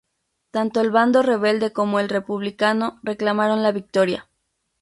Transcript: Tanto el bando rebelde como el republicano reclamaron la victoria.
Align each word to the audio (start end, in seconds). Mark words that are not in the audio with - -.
Tanto 0.49 0.81
el 0.81 0.89
bando 0.89 1.21
rebelde 1.21 1.73
como 1.73 1.99
el 1.99 2.09
republicano 2.09 2.99
reclamaron 3.03 3.61
la 3.61 3.71
victoria. 3.71 4.27